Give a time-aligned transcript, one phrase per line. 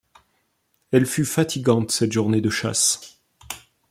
[0.89, 3.19] Elle fut fatigante, cette journée de chasse!